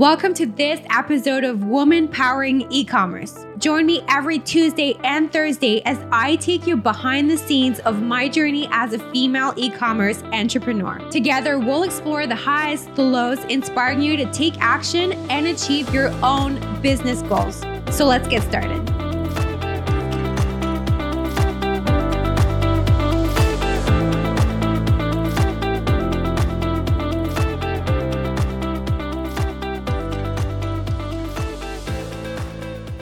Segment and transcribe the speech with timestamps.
[0.00, 3.44] Welcome to this episode of Women Powering E-commerce.
[3.58, 8.26] Join me every Tuesday and Thursday as I take you behind the scenes of my
[8.26, 10.98] journey as a female e-commerce entrepreneur.
[11.10, 16.08] Together, we'll explore the highs, the lows, inspiring you to take action and achieve your
[16.24, 17.62] own business goals.
[17.90, 18.99] So let's get started.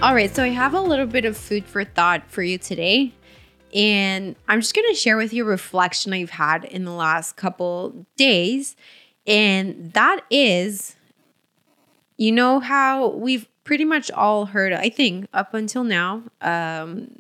[0.08, 3.12] All right, so I have a little bit of food for thought for you today.
[3.74, 7.36] And I'm just going to share with you a reflection I've had in the last
[7.36, 8.74] couple days.
[9.26, 10.96] And that is,
[12.16, 17.10] you know, how we've pretty much all heard, I think, up until now, um,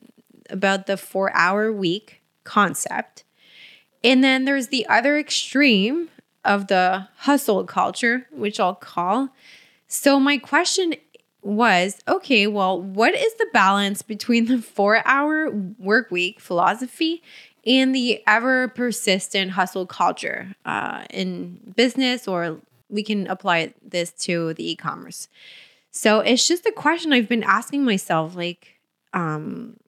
[0.48, 3.22] about the four hour week concept.
[4.02, 6.08] And then there's the other extreme
[6.42, 9.28] of the hustle culture, which I'll call.
[9.88, 10.94] So, my question
[11.48, 17.22] was okay, well, what is the balance between the four hour work week philosophy
[17.66, 22.60] and the ever persistent hustle culture uh, in business, or
[22.90, 25.28] we can apply this to the e commerce?
[25.90, 28.78] So it's just a question I've been asking myself like,
[29.14, 29.78] um,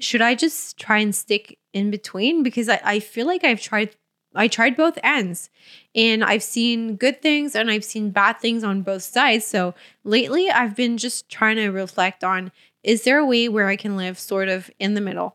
[0.00, 2.42] should I just try and stick in between?
[2.42, 3.94] Because I, I feel like I've tried
[4.38, 5.50] I tried both ends
[5.94, 9.44] and I've seen good things and I've seen bad things on both sides.
[9.46, 12.52] So lately, I've been just trying to reflect on
[12.84, 15.34] is there a way where I can live sort of in the middle?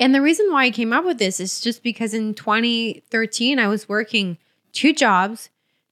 [0.00, 3.68] And the reason why I came up with this is just because in 2013, I
[3.68, 4.38] was working
[4.72, 5.50] two jobs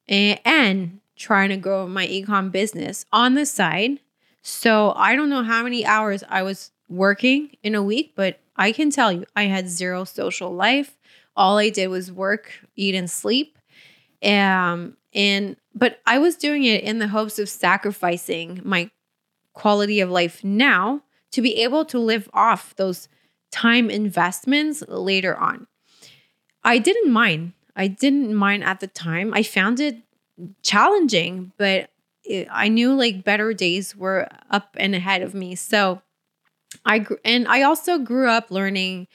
[0.08, 3.98] and, trying to grow my ecom business on the side.
[4.40, 8.70] So I don't know how many hours I was working in a week, but I
[8.70, 10.96] can tell you I had zero social life
[11.38, 13.56] all I did was work, eat, and sleep.
[14.22, 18.90] Um, and but I was doing it in the hopes of sacrificing my
[19.54, 23.08] quality of life now to be able to live off those
[23.52, 25.68] time investments later on.
[26.64, 27.52] I didn't mind.
[27.76, 29.32] I didn't mind at the time.
[29.32, 29.98] I found it
[30.62, 31.90] challenging, but
[32.24, 35.54] it, I knew like better days were up and ahead of me.
[35.54, 36.02] So
[36.84, 39.06] I and I also grew up learning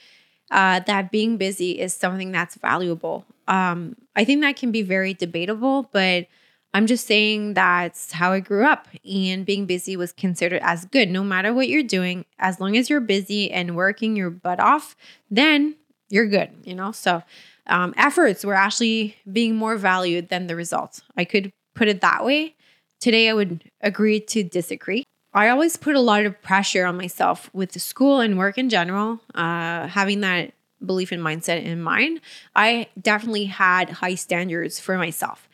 [0.53, 3.25] uh, that being busy is something that's valuable.
[3.47, 6.27] Um, I think that can be very debatable, but
[6.75, 8.87] I'm just saying that's how I grew up.
[9.03, 11.09] And being busy was considered as good.
[11.09, 14.95] No matter what you're doing, as long as you're busy and working your butt off,
[15.29, 15.75] then
[16.09, 16.91] you're good, you know?
[16.91, 17.23] So
[17.65, 21.01] um, efforts were actually being more valued than the results.
[21.17, 22.55] I could put it that way.
[22.99, 25.03] Today, I would agree to disagree.
[25.33, 28.69] I always put a lot of pressure on myself with the school and work in
[28.69, 30.53] general, uh, having that
[30.85, 32.21] belief and mindset in mind.
[32.55, 35.49] I definitely had high standards for myself.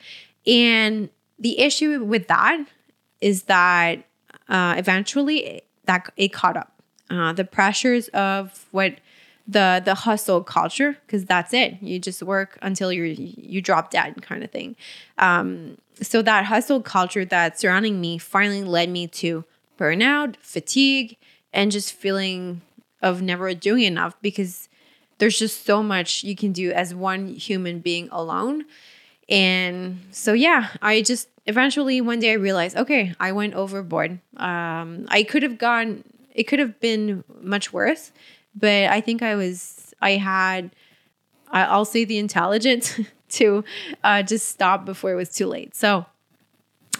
[0.46, 2.66] And the issue with that
[3.22, 4.06] is that
[4.50, 6.74] uh, eventually that it caught up.
[7.10, 9.00] Uh, the pressures of what
[9.48, 14.22] the the hustle culture because that's it you just work until you you drop dead
[14.22, 14.76] kind of thing
[15.18, 19.44] um, so that hustle culture that's surrounding me finally led me to
[19.80, 21.18] burnout, fatigue,
[21.54, 22.62] and just feeling
[23.02, 24.68] of never doing enough because
[25.20, 28.66] there's just so much you can do as one human being alone.
[29.30, 34.20] And so, yeah, I just eventually one day I realized, okay, I went overboard.
[34.38, 36.04] Um, I could have gone,
[36.34, 38.12] it could have been much worse,
[38.56, 40.72] but I think I was, I had,
[41.52, 43.64] I'll say the intelligence to
[44.04, 45.76] uh, just stop before it was too late.
[45.76, 46.06] So,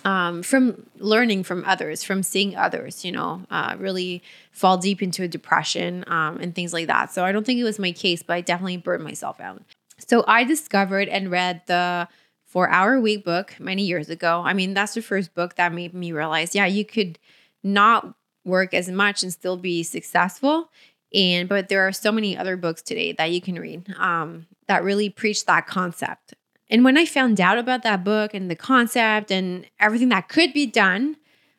[0.06, 5.24] um, from learning from others, from seeing others, you know, uh, really fall deep into
[5.24, 7.12] a depression um, and things like that.
[7.12, 9.62] So I don't think it was my case, but I definitely burned myself out.
[9.98, 12.08] So I discovered and read the
[12.46, 14.42] Four Hour Week book many years ago.
[14.44, 17.20] I mean, that's the first book that made me realize, yeah, you could
[17.64, 20.70] not work as much and still be successful.
[21.14, 24.84] And but there are so many other books today that you can read um, that
[24.84, 26.34] really preach that concept
[26.70, 30.54] and when I found out about that book and the concept and everything that could
[30.54, 31.18] be done,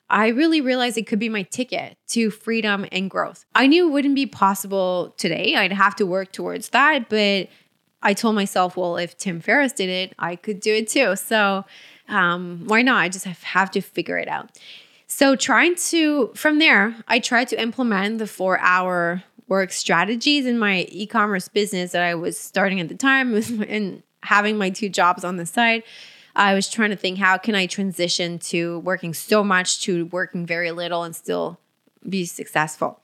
[0.08, 3.44] I really realized it could be my ticket to freedom and growth.
[3.54, 5.54] I knew it wouldn't be possible today.
[5.56, 7.48] I'd have to work towards that, but
[8.02, 11.16] I told myself, well, if Tim Ferriss did it, I could do it too.
[11.16, 11.64] So
[12.08, 12.98] um, why not?
[12.98, 14.58] I just have to figure it out.
[15.06, 20.58] So trying to, from there, I tried to implement the four hour work strategies in
[20.58, 23.34] my e-commerce business that I was starting at the time
[23.68, 25.82] and having my two jobs on the side,
[26.36, 30.46] I was trying to think how can I transition to working so much to working
[30.46, 31.58] very little and still
[32.08, 33.00] be successful.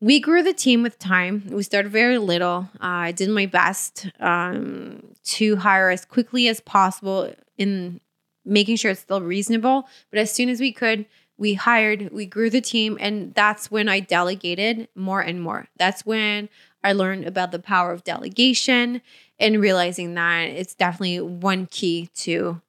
[0.00, 1.42] We grew the team with time.
[1.50, 2.68] We started very little.
[2.80, 8.00] Uh, I did my best um, to hire as quickly as possible in
[8.44, 9.88] making sure it's still reasonable.
[10.10, 11.04] But as soon as we could,
[11.38, 15.68] we hired, we grew the team, and that's when I delegated more and more.
[15.78, 16.48] That's when
[16.82, 19.00] I learned about the power of delegation
[19.38, 22.60] and realizing that it's definitely one key to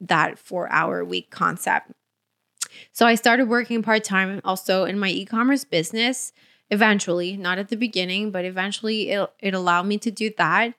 [0.00, 1.92] that four hour week concept.
[2.92, 6.32] So I started working part time also in my e commerce business
[6.70, 10.74] eventually, not at the beginning, but eventually it, it allowed me to do that.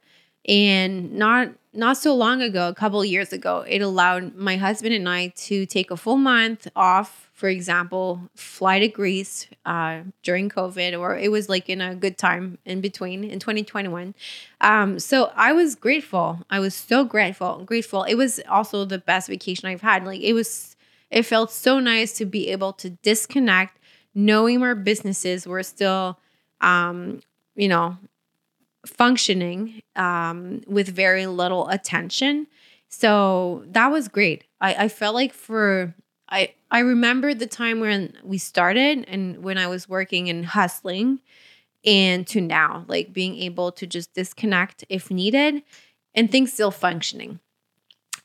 [0.47, 5.07] And not not so long ago, a couple years ago, it allowed my husband and
[5.07, 7.29] I to take a full month off.
[7.33, 12.17] For example, fly to Greece uh, during COVID, or it was like in a good
[12.17, 14.13] time in between in 2021.
[14.59, 16.39] Um, so I was grateful.
[16.49, 18.03] I was so grateful, grateful.
[18.03, 20.05] It was also the best vacation I've had.
[20.05, 20.75] Like it was,
[21.09, 23.79] it felt so nice to be able to disconnect,
[24.13, 26.19] knowing our businesses were still,
[26.59, 27.21] um,
[27.55, 27.97] you know,
[28.85, 32.47] functioning um, with very little attention.
[32.89, 34.43] So that was great.
[34.59, 35.93] I, I felt like for
[36.29, 41.19] I I remember the time when we started and when I was working and hustling
[41.85, 45.63] and to now, like being able to just disconnect if needed
[46.13, 47.39] and things still functioning.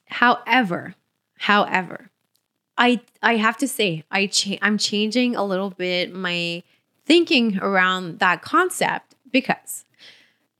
[0.06, 0.94] However,
[1.38, 2.10] however,
[2.78, 6.62] I I have to say I cha- I'm changing a little bit my
[7.06, 9.85] thinking around that concept because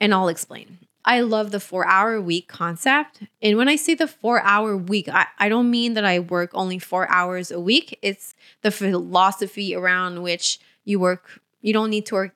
[0.01, 0.79] and I'll explain.
[1.07, 3.23] I love the four hour week concept.
[3.41, 6.51] And when I say the four hour week, I, I don't mean that I work
[6.53, 7.97] only four hours a week.
[8.03, 12.35] It's the philosophy around which you work, you don't need to work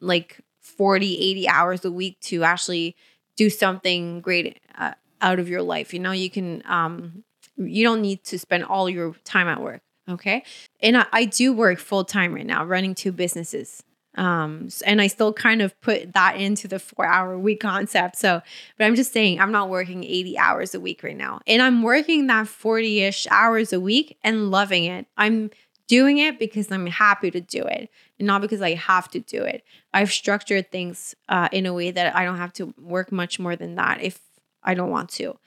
[0.00, 2.96] like 40, 80 hours a week to actually
[3.36, 5.92] do something great uh, out of your life.
[5.92, 7.22] You know, you can, um,
[7.56, 9.82] you don't need to spend all your time at work.
[10.08, 10.42] Okay.
[10.80, 13.82] And I, I do work full time right now, running two businesses.
[14.16, 18.16] Um, and I still kind of put that into the four hour week concept.
[18.16, 18.40] So,
[18.78, 21.40] but I'm just saying, I'm not working 80 hours a week right now.
[21.46, 25.06] And I'm working that 40 ish hours a week and loving it.
[25.16, 25.50] I'm
[25.86, 29.62] doing it because I'm happy to do it not because I have to do it.
[29.92, 33.56] I've structured things uh, in a way that I don't have to work much more
[33.56, 34.20] than that if
[34.62, 35.38] I don't want to.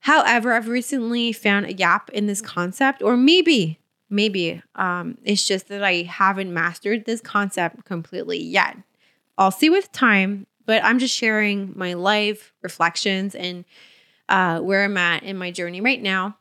[0.00, 3.78] However, I've recently found a gap in this concept, or maybe
[4.10, 8.76] maybe um, it's just that I haven't mastered this concept completely yet.
[9.36, 13.64] I'll see with time, but I'm just sharing my life reflections and
[14.28, 16.36] uh, where I'm at in my journey right now.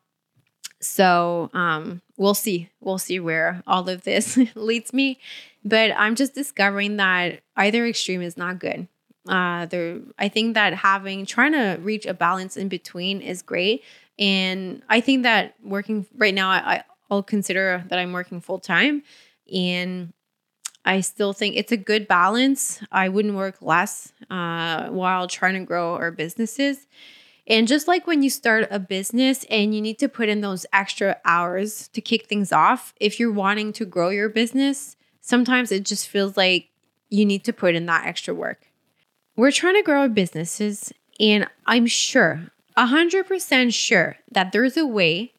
[0.80, 2.70] So um, we'll see.
[2.82, 5.20] We'll see where all of this leads me.
[5.66, 8.88] But I'm just discovering that either extreme is not good.
[9.28, 13.82] Uh, there, I think that having trying to reach a balance in between is great,
[14.20, 19.04] and I think that working right now, I, I'll consider that I'm working full time.
[19.54, 20.14] And
[20.86, 22.82] I still think it's a good balance.
[22.92, 26.88] I wouldn't work less uh, while trying to grow our businesses.
[27.46, 30.66] And just like when you start a business and you need to put in those
[30.72, 35.84] extra hours to kick things off, if you're wanting to grow your business, sometimes it
[35.84, 36.70] just feels like
[37.10, 38.68] you need to put in that extra work.
[39.36, 45.34] We're trying to grow our businesses, and I'm sure, 100% sure, that there's a way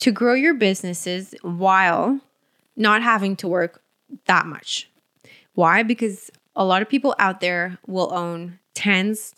[0.00, 2.20] to grow your businesses while
[2.76, 3.82] not having to work
[4.26, 4.90] that much.
[5.54, 5.82] Why?
[5.82, 9.34] Because a lot of people out there will own tens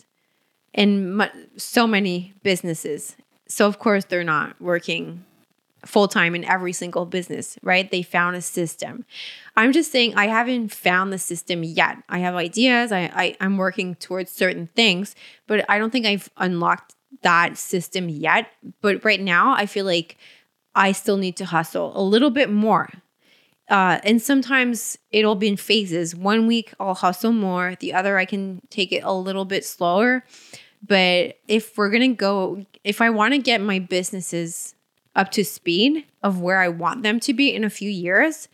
[0.75, 3.17] and so many businesses.
[3.49, 5.25] So, of course, they're not working
[5.85, 7.91] full time in every single business, right?
[7.91, 9.05] They found a system.
[9.57, 11.99] I'm just saying I haven't found the system yet.
[12.09, 15.15] I have ideas, I, I, I'm working towards certain things,
[15.47, 18.49] but I don't think I've unlocked that system yet.
[18.81, 20.17] But right now, I feel like
[20.75, 22.91] I still need to hustle a little bit more.
[23.69, 26.15] Uh, and sometimes it'll be in phases.
[26.15, 30.25] One week I'll hustle more, the other I can take it a little bit slower.
[30.87, 34.75] But if we're going to go, if I want to get my businesses
[35.15, 38.49] up to speed of where I want them to be in a few years,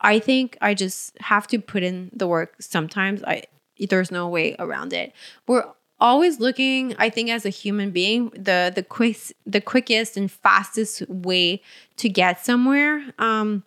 [0.00, 3.22] I think I just have to put in the work sometimes.
[3.24, 3.44] I
[3.88, 5.12] there's no way around it.
[5.46, 5.64] We're
[6.02, 9.16] always looking i think as a human being the the quick
[9.46, 11.62] the quickest and fastest way
[11.96, 13.02] to get somewhere.
[13.18, 13.62] Um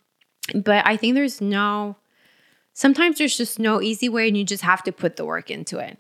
[0.54, 1.96] but i think there's no
[2.74, 5.80] sometimes there's just no easy way and you just have to put the work into
[5.80, 5.98] it.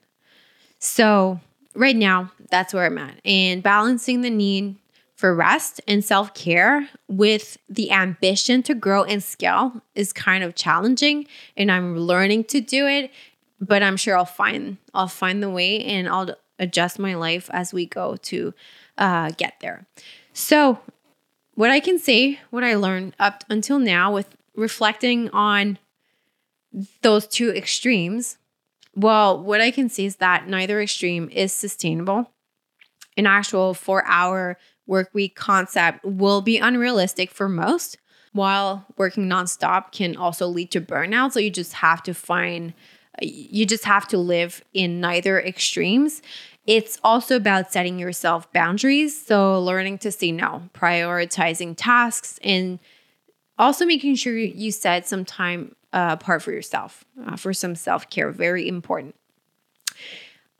[0.77, 1.39] So
[1.74, 3.15] right now that's where i'm at.
[3.24, 4.75] And balancing the need
[5.15, 11.25] for rest and self-care with the ambition to grow and scale is kind of challenging
[11.56, 13.10] and i'm learning to do it
[13.59, 17.74] but I'm sure I'll find I'll find the way and I'll adjust my life as
[17.74, 18.53] we go to
[18.97, 19.85] uh, get there.
[20.33, 20.79] So,
[21.55, 25.79] what I can say, what I learned up until now with reflecting on
[27.01, 28.38] those two extremes,
[28.95, 32.31] well, what I can see is that neither extreme is sustainable.
[33.17, 34.57] An actual four hour
[34.88, 37.97] work week concept will be unrealistic for most,
[38.33, 41.31] while working nonstop can also lead to burnout.
[41.31, 42.74] So you just have to find,
[43.22, 46.22] you just have to live in neither extremes.
[46.67, 49.19] It's also about setting yourself boundaries.
[49.25, 52.79] So learning to say no, prioritizing tasks, and
[53.57, 58.10] also making sure you set some time uh, apart for yourself uh, for some self
[58.10, 58.31] care.
[58.31, 59.15] Very important.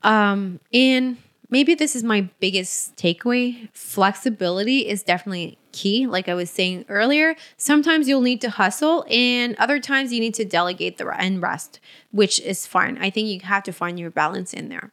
[0.04, 1.18] Um, and
[1.50, 3.70] maybe this is my biggest takeaway.
[3.74, 7.36] Flexibility is definitely key like i was saying earlier.
[7.58, 11.80] Sometimes you'll need to hustle and other times you need to delegate the and rest
[12.12, 12.98] which is fine.
[13.00, 14.92] I think you have to find your balance in there.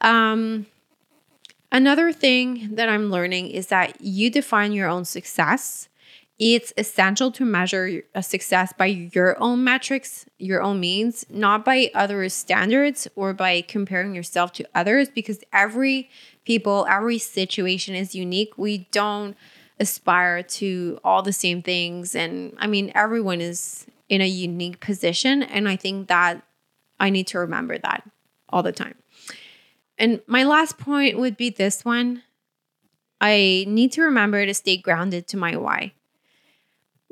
[0.00, 0.66] Um,
[1.70, 5.88] another thing that i'm learning is that you define your own success
[6.38, 11.90] it's essential to measure a success by your own metrics, your own means, not by
[11.94, 16.10] others' standards or by comparing yourself to others because every
[16.44, 18.56] people, every situation is unique.
[18.56, 19.36] We don't
[19.78, 25.42] aspire to all the same things and I mean everyone is in a unique position
[25.42, 26.42] and I think that
[27.00, 28.08] I need to remember that
[28.48, 28.94] all the time.
[29.98, 32.22] And my last point would be this one.
[33.20, 35.94] I need to remember to stay grounded to my why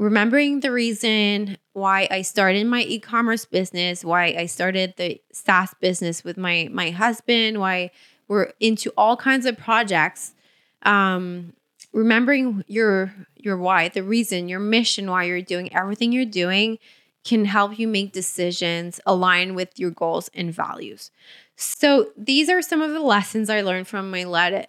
[0.00, 6.24] remembering the reason why I started my e-commerce business, why I started the SaaS business
[6.24, 7.90] with my my husband, why
[8.26, 10.32] we're into all kinds of projects.
[10.82, 11.52] Um,
[11.92, 16.78] remembering your your why, the reason, your mission, why you're doing everything you're doing
[17.22, 21.10] can help you make decisions align with your goals and values.
[21.56, 24.24] So these are some of the lessons I learned from my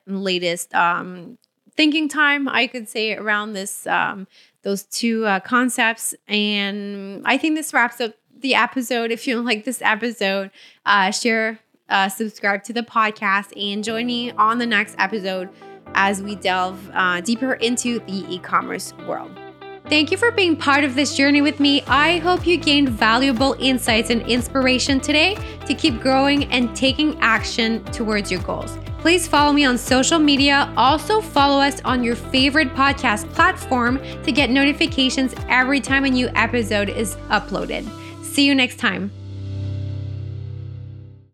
[0.05, 1.37] latest um,
[1.77, 4.27] thinking time, I could say, around this um,
[4.63, 6.13] those two uh, concepts.
[6.27, 9.11] And I think this wraps up the episode.
[9.11, 10.51] If you like this episode,
[10.85, 15.49] uh, share, uh, subscribe to the podcast, and join me on the next episode
[15.93, 19.37] as we delve uh, deeper into the e commerce world.
[19.85, 21.81] Thank you for being part of this journey with me.
[21.87, 27.83] I hope you gained valuable insights and inspiration today to keep growing and taking action
[27.85, 28.77] towards your goals.
[28.99, 30.71] Please follow me on social media.
[30.77, 36.29] Also, follow us on your favorite podcast platform to get notifications every time a new
[36.35, 37.89] episode is uploaded.
[38.23, 39.11] See you next time.